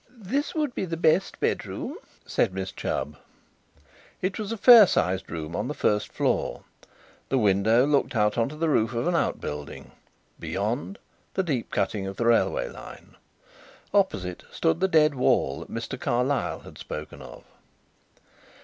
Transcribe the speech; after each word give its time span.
"This 0.23 0.55
would 0.55 0.73
be 0.73 0.85
the 0.85 0.97
best 0.97 1.39
bedroom," 1.39 1.95
said 2.25 2.55
Miss 2.55 2.71
Chubb. 2.71 3.17
It 4.19 4.39
was 4.39 4.51
a 4.51 4.57
fair 4.57 4.87
sized 4.87 5.29
room 5.29 5.55
on 5.55 5.67
the 5.67 5.75
first 5.75 6.11
floor. 6.11 6.63
The 7.29 7.37
window 7.37 7.85
looked 7.85 8.15
out 8.15 8.35
on 8.35 8.49
to 8.49 8.55
the 8.55 8.67
roof 8.67 8.93
of 8.95 9.05
an 9.07 9.13
outbuilding; 9.15 9.91
beyond, 10.39 10.97
the 11.35 11.43
deep 11.43 11.69
cutting 11.69 12.07
of 12.07 12.17
the 12.17 12.25
railway 12.25 12.67
line. 12.67 13.15
Opposite 13.93 14.43
stood 14.51 14.79
the 14.79 14.87
dead 14.87 15.13
wall 15.13 15.59
that 15.59 15.69
Mr. 15.69 15.99
Carlyle 15.99 16.61
had 16.61 16.79
spoken 16.79 17.21
of. 17.21 17.43